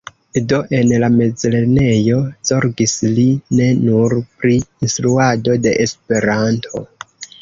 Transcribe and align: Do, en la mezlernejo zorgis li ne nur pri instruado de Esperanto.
Do, 0.51 0.59
en 0.77 0.93
la 1.01 1.09
mezlernejo 1.17 2.15
zorgis 2.51 2.95
li 3.19 3.27
ne 3.59 3.67
nur 3.83 4.17
pri 4.41 4.57
instruado 4.89 5.59
de 5.67 5.75
Esperanto. 5.85 6.83